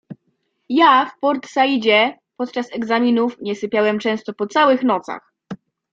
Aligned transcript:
Ja 0.69 1.05
w 1.05 1.19
Port-Saidzie 1.19 2.19
w 2.39 2.51
czasie 2.51 2.69
egzaminów 2.71 3.37
nie 3.41 3.55
sypiałem 3.55 3.99
często 3.99 4.33
po 4.33 4.47
całych 4.47 4.83
nocach 4.83 5.33